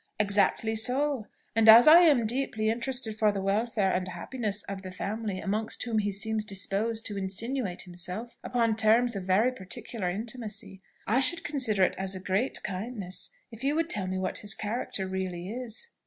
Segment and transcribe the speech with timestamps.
[0.19, 4.89] "Exactly so: and as I am deeply interested for the welfare and happiness of the
[4.89, 10.81] family amongst whom he seems disposed to insinuate himself upon terms of very particular intimacy,
[11.05, 14.55] I should consider it as a great kindness if you would tell me what his
[14.55, 15.91] character really is."